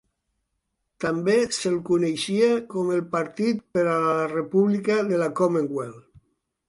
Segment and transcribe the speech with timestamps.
[1.03, 6.09] També se'l coneixia com el partit per a la República de la Commonwealth.